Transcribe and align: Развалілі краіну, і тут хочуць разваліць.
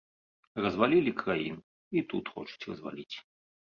Развалілі 0.65 1.13
краіну, 1.21 1.61
і 2.01 2.03
тут 2.15 2.33
хочуць 2.39 2.67
разваліць. 2.69 3.17